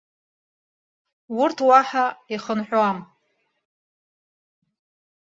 Урҭ 1.41 1.57
уаҳа 1.67 2.05
ихынҳәуам. 2.33 2.97